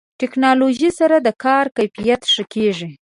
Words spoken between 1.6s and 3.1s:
کیفیت ښه کېږي.